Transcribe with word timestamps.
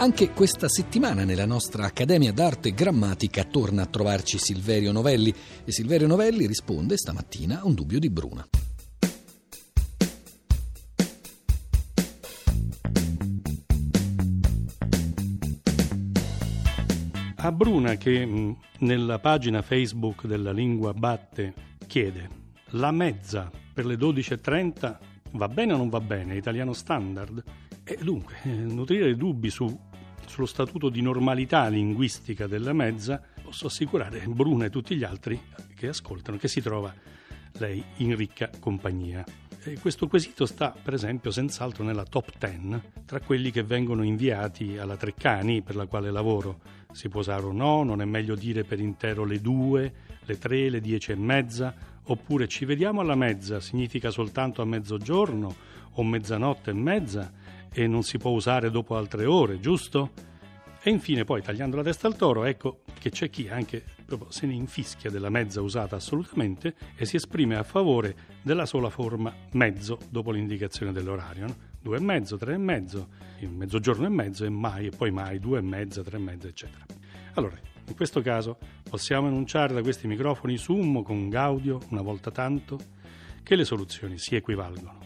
Anche 0.00 0.30
questa 0.30 0.68
settimana 0.68 1.24
nella 1.24 1.44
nostra 1.44 1.84
Accademia 1.84 2.32
d'Arte 2.32 2.70
Grammatica 2.70 3.42
torna 3.42 3.82
a 3.82 3.86
trovarci 3.86 4.38
Silverio 4.38 4.92
Novelli 4.92 5.34
e 5.64 5.72
Silverio 5.72 6.06
Novelli 6.06 6.46
risponde 6.46 6.96
stamattina 6.96 7.62
a 7.62 7.66
un 7.66 7.74
dubbio 7.74 7.98
di 7.98 8.08
Bruna. 8.08 8.46
A 17.34 17.52
Bruna 17.52 17.96
che 17.96 18.54
nella 18.78 19.18
pagina 19.18 19.62
Facebook 19.62 20.26
della 20.26 20.52
Lingua 20.52 20.94
Batte 20.94 21.54
chiede 21.88 22.28
la 22.70 22.92
mezza 22.92 23.50
per 23.74 23.84
le 23.84 23.96
12.30 23.96 24.98
va 25.32 25.48
bene 25.48 25.72
o 25.72 25.76
non 25.76 25.88
va 25.88 26.00
bene, 26.00 26.36
italiano 26.36 26.72
standard? 26.72 27.42
E 27.82 27.98
dunque, 28.02 28.36
eh, 28.44 28.50
nutrire 28.50 29.16
dubbi 29.16 29.50
su 29.50 29.86
sullo 30.28 30.46
statuto 30.46 30.88
di 30.88 31.02
normalità 31.02 31.66
linguistica 31.68 32.46
della 32.46 32.72
mezza, 32.72 33.20
posso 33.42 33.66
assicurare 33.66 34.22
Bruna 34.26 34.66
e 34.66 34.70
tutti 34.70 34.94
gli 34.94 35.04
altri 35.04 35.40
che 35.74 35.88
ascoltano 35.88 36.36
che 36.36 36.48
si 36.48 36.60
trova 36.60 36.94
lei 37.54 37.82
in 37.96 38.14
ricca 38.14 38.50
compagnia. 38.60 39.24
E 39.64 39.78
questo 39.80 40.06
quesito 40.06 40.46
sta, 40.46 40.72
per 40.80 40.94
esempio, 40.94 41.30
senz'altro 41.30 41.82
nella 41.82 42.04
top 42.04 42.30
10 42.38 42.80
tra 43.04 43.20
quelli 43.20 43.50
che 43.50 43.62
vengono 43.62 44.02
inviati 44.02 44.78
alla 44.78 44.96
Treccani, 44.96 45.62
per 45.62 45.74
la 45.74 45.86
quale 45.86 46.10
lavoro. 46.10 46.60
Si 46.92 47.08
può 47.08 47.20
usare 47.20 47.44
o 47.44 47.52
no, 47.52 47.82
non 47.82 48.00
è 48.00 48.04
meglio 48.04 48.34
dire 48.34 48.64
per 48.64 48.78
intero 48.78 49.24
le 49.24 49.40
due, 49.40 49.92
le 50.24 50.38
tre, 50.38 50.70
le 50.70 50.80
dieci 50.80 51.12
e 51.12 51.16
mezza, 51.16 51.74
oppure 52.04 52.48
ci 52.48 52.64
vediamo 52.64 53.00
alla 53.00 53.16
mezza, 53.16 53.60
significa 53.60 54.10
soltanto 54.10 54.62
a 54.62 54.64
mezzogiorno 54.64 55.54
o 55.92 56.04
mezzanotte 56.04 56.70
e 56.70 56.74
mezza 56.74 57.32
e 57.70 57.86
non 57.86 58.02
si 58.02 58.18
può 58.18 58.30
usare 58.30 58.70
dopo 58.70 58.96
altre 58.96 59.26
ore, 59.26 59.60
giusto? 59.60 60.12
E 60.80 60.90
infine 60.90 61.24
poi 61.24 61.42
tagliando 61.42 61.76
la 61.76 61.82
testa 61.82 62.06
al 62.06 62.16
toro, 62.16 62.44
ecco 62.44 62.82
che 62.98 63.10
c'è 63.10 63.28
chi 63.28 63.48
anche 63.48 63.84
proprio 64.06 64.30
se 64.30 64.46
ne 64.46 64.54
infischia 64.54 65.10
della 65.10 65.28
mezza 65.28 65.60
usata 65.60 65.96
assolutamente 65.96 66.74
e 66.96 67.04
si 67.04 67.16
esprime 67.16 67.56
a 67.56 67.62
favore 67.62 68.16
della 68.42 68.64
sola 68.64 68.88
forma 68.88 69.34
mezzo 69.52 69.98
dopo 70.08 70.30
l'indicazione 70.30 70.92
dell'orario. 70.92 71.46
No? 71.46 71.56
Due 71.80 71.96
e 71.96 72.00
mezzo, 72.00 72.36
tre 72.36 72.54
e 72.54 72.58
mezzo, 72.58 73.08
mezzogiorno 73.40 74.06
e 74.06 74.08
mezzo 74.08 74.44
e 74.44 74.48
mai 74.48 74.86
e 74.86 74.90
poi 74.90 75.10
mai, 75.10 75.38
due 75.38 75.58
e 75.58 75.62
mezza, 75.62 76.02
tre 76.02 76.16
e 76.16 76.20
mezza, 76.20 76.48
eccetera. 76.48 76.86
Allora, 77.34 77.58
in 77.86 77.94
questo 77.94 78.20
caso 78.20 78.58
possiamo 78.88 79.28
enunciare 79.28 79.74
da 79.74 79.82
questi 79.82 80.06
microfoni 80.06 80.56
Summo 80.56 81.02
con 81.02 81.28
Gaudio, 81.28 81.80
una 81.88 82.02
volta 82.02 82.30
tanto, 82.30 82.78
che 83.42 83.56
le 83.56 83.64
soluzioni 83.64 84.16
si 84.18 84.36
equivalgono. 84.36 84.98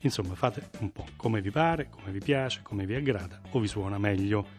Insomma, 0.00 0.34
fate 0.34 0.70
un 0.80 0.90
po' 0.92 1.04
come 1.16 1.40
vi 1.40 1.50
pare, 1.50 1.88
come 1.90 2.12
vi 2.12 2.20
piace, 2.20 2.60
come 2.62 2.86
vi 2.86 2.94
aggrada 2.94 3.40
o 3.50 3.58
vi 3.58 3.66
suona 3.66 3.98
meglio. 3.98 4.57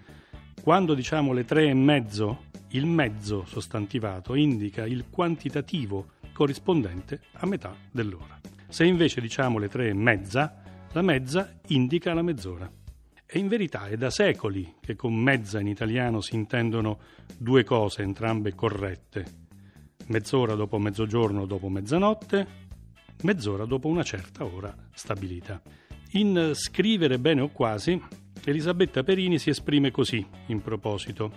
Quando 0.70 0.94
diciamo 0.94 1.34
le 1.34 1.45
tre 1.45 1.66
e 1.66 1.73
mezzo, 1.73 2.44
il 2.73 2.86
mezzo 2.86 3.44
sostantivato 3.48 4.36
indica 4.36 4.86
il 4.86 5.06
quantitativo 5.09 6.09
corrispondente 6.31 7.22
a 7.38 7.48
metà 7.48 7.76
dell'ora. 7.92 8.39
Se 8.67 8.86
invece 8.86 9.20
diciamo 9.20 9.58
le 9.58 9.67
tre 9.67 9.88
e 9.88 9.94
mezza, 9.95 10.61
la 10.92 11.02
mezza 11.02 11.59
indica 11.70 12.14
la 12.14 12.22
mezz'ora. 12.22 12.72
E 13.26 13.39
in 13.39 13.48
verità 13.48 13.88
è 13.88 13.98
da 13.98 14.11
secoli 14.11 14.76
che 14.80 14.95
con 14.95 15.16
mezza 15.16 15.59
in 15.59 15.66
italiano 15.66 16.22
si 16.22 16.36
intendono 16.36 17.00
due 17.36 17.64
cose 17.64 18.04
entrambe 18.04 18.54
corrette. 18.54 19.26
Mezz'ora 20.06 20.54
dopo 20.54 20.78
mezzogiorno 20.78 21.48
dopo 21.48 21.67
mezzanotte, 21.67 22.48
mezz'ora 23.23 23.66
dopo 23.66 23.88
una 23.88 24.04
certa 24.04 24.45
ora 24.45 24.72
stabilita. 24.94 25.59
In 26.11 26.52
Scrivere 26.54 27.17
bene 27.17 27.42
o 27.42 27.48
quasi, 27.48 28.00
Elisabetta 28.45 29.04
Perini 29.04 29.38
si 29.38 29.50
esprime 29.50 29.92
così 29.92 30.26
in 30.48 30.62
proposito. 30.62 31.32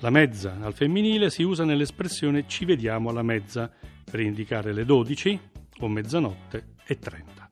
La 0.00 0.10
mezza 0.10 0.56
al 0.60 0.74
femminile 0.74 1.30
si 1.30 1.42
usa 1.42 1.64
nell'espressione 1.64 2.46
ci 2.46 2.64
vediamo 2.64 3.10
alla 3.10 3.22
mezza 3.22 3.70
per 4.10 4.20
indicare 4.20 4.72
le 4.72 4.84
12 4.84 5.40
o 5.80 5.88
mezzanotte 5.88 6.74
e 6.86 6.98
30, 6.98 7.48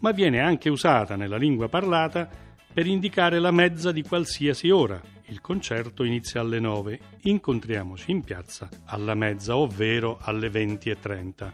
ma 0.00 0.10
viene 0.10 0.40
anche 0.40 0.68
usata 0.68 1.16
nella 1.16 1.36
lingua 1.36 1.68
parlata 1.68 2.28
per 2.72 2.86
indicare 2.86 3.38
la 3.38 3.50
mezza 3.50 3.92
di 3.92 4.02
qualsiasi 4.02 4.70
ora. 4.70 5.00
Il 5.26 5.40
concerto 5.40 6.04
inizia 6.04 6.40
alle 6.40 6.58
9, 6.58 7.00
incontriamoci 7.22 8.10
in 8.10 8.22
piazza 8.22 8.68
alla 8.86 9.14
mezza, 9.14 9.56
ovvero 9.56 10.18
alle 10.20 10.48
20.30. 10.48 11.52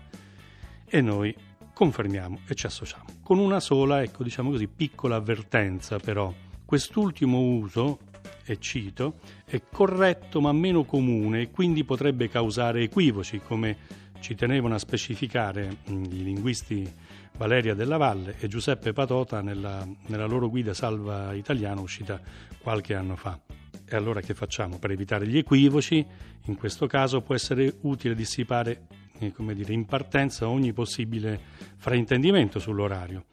E 0.86 1.00
noi 1.00 1.34
confermiamo 1.72 2.41
e 2.48 2.54
ci 2.54 2.66
associamo. 2.66 3.04
Con 3.22 3.38
una 3.38 3.60
sola, 3.60 4.02
ecco, 4.02 4.22
diciamo 4.22 4.50
così, 4.50 4.66
piccola 4.66 5.16
avvertenza 5.16 5.98
però. 5.98 6.32
Quest'ultimo 6.70 7.41
uso, 7.41 7.98
e 8.44 8.60
cito, 8.60 9.19
è 9.44 9.60
corretto 9.72 10.41
ma 10.41 10.53
meno 10.53 10.84
comune 10.84 11.41
e 11.41 11.50
quindi 11.50 11.82
potrebbe 11.82 12.28
causare 12.28 12.84
equivoci, 12.84 13.41
come 13.41 13.76
ci 14.20 14.36
tenevano 14.36 14.76
a 14.76 14.78
specificare 14.78 15.78
mm, 15.91 16.04
i 16.04 16.22
linguisti 16.22 16.88
Valeria 17.36 17.75
Della 17.75 17.97
Valle 17.97 18.36
e 18.38 18.47
Giuseppe 18.47 18.92
Patota 18.92 19.41
nella, 19.41 19.84
nella 20.06 20.26
loro 20.26 20.48
guida 20.48 20.72
Salva 20.72 21.32
Italiano 21.32 21.80
uscita 21.80 22.20
qualche 22.62 22.94
anno 22.94 23.16
fa. 23.16 23.36
E 23.84 23.97
allora 23.97 24.20
che 24.20 24.34
facciamo? 24.34 24.78
Per 24.78 24.92
evitare 24.92 25.26
gli 25.26 25.38
equivoci, 25.38 26.06
in 26.44 26.54
questo 26.54 26.86
caso 26.86 27.20
può 27.20 27.34
essere 27.34 27.78
utile 27.80 28.14
dissipare 28.14 28.86
come 29.34 29.54
dire, 29.54 29.72
in 29.72 29.86
partenza 29.86 30.48
ogni 30.48 30.72
possibile 30.72 31.38
fraintendimento 31.76 32.60
sull'orario, 32.60 33.25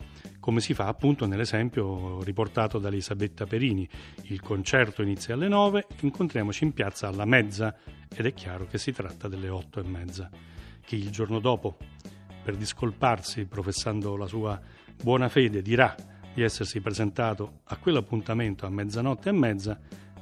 come 0.47 0.61
si 0.61 0.73
fa 0.73 0.87
appunto 0.87 1.25
nell'esempio 1.25 2.23
riportato 2.23 2.79
da 2.79 2.87
Elisabetta 2.87 3.45
Perini. 3.45 3.85
Il 4.27 4.39
concerto 4.39 5.01
inizia 5.01 5.33
alle 5.33 5.49
9, 5.49 5.87
incontriamoci 5.99 6.63
in 6.63 6.71
piazza 6.71 7.09
alla 7.09 7.25
mezza 7.25 7.75
ed 8.15 8.25
è 8.25 8.33
chiaro 8.33 8.65
che 8.65 8.77
si 8.77 8.93
tratta 8.93 9.27
delle 9.27 9.49
8 9.49 9.81
e 9.81 9.83
mezza. 9.83 10.29
Chi 10.85 10.95
il 10.95 11.09
giorno 11.09 11.39
dopo, 11.39 11.75
per 12.45 12.55
discolparsi, 12.55 13.43
professando 13.43 14.15
la 14.15 14.25
sua 14.25 14.57
buona 15.03 15.27
fede, 15.27 15.61
dirà 15.61 15.93
di 16.33 16.41
essersi 16.41 16.79
presentato 16.79 17.59
a 17.65 17.75
quell'appuntamento 17.75 18.65
a 18.65 18.69
mezzanotte 18.69 19.27
e 19.27 19.33
mezza, 19.33 19.77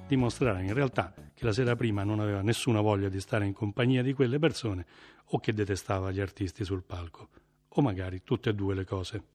dimostrerà 0.07 0.59
in 0.59 0.73
realtà 0.73 1.13
che 1.35 1.45
la 1.45 1.53
sera 1.53 1.75
prima 1.75 2.03
non 2.03 2.19
aveva 2.19 2.41
nessuna 2.41 2.81
voglia 2.81 3.09
di 3.09 3.19
stare 3.19 3.45
in 3.45 3.53
compagnia 3.53 4.01
di 4.01 4.13
quelle 4.13 4.39
persone 4.39 4.87
o 5.25 5.37
che 5.37 5.53
detestava 5.53 6.09
gli 6.09 6.19
artisti 6.19 6.65
sul 6.65 6.81
palco, 6.81 7.29
o 7.67 7.81
magari 7.83 8.23
tutte 8.23 8.49
e 8.49 8.55
due 8.55 8.73
le 8.73 8.85
cose. 8.85 9.33